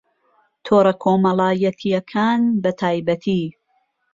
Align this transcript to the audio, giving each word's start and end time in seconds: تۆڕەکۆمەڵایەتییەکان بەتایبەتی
تۆڕەکۆمەڵایەتییەکان 0.65 2.41
بەتایبەتی 2.63 3.41